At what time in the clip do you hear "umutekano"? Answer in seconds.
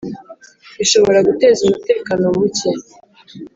1.63-2.23